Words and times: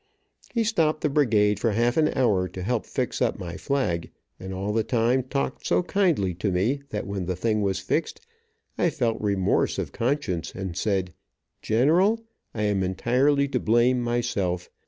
He 0.55 0.63
stopped 0.63 1.01
the 1.01 1.09
brigade 1.09 1.59
for 1.59 1.73
half 1.73 1.95
an 1.95 2.07
hour, 2.17 2.47
to 2.47 2.63
help 2.63 2.87
fix 2.87 3.21
up 3.21 3.37
my 3.37 3.55
flag, 3.55 4.09
and 4.39 4.51
all 4.51 4.73
the 4.73 4.83
time 4.83 5.21
talked 5.21 5.67
so 5.67 5.83
kindly 5.83 6.33
to 6.33 6.51
me, 6.51 6.81
that 6.89 7.05
when 7.05 7.27
the 7.27 7.35
thing 7.35 7.61
was 7.61 7.77
fixed, 7.77 8.19
I 8.79 8.89
felt 8.89 9.21
remorse 9.21 9.77
of 9.77 9.91
conscience, 9.91 10.55
and 10.55 10.75
said: 10.75 11.13
"General, 11.61 12.19
I 12.51 12.63
am 12.63 12.81
entirely 12.81 13.47
to 13.49 13.59
blame 13.59 14.01
myself. 14.01 14.71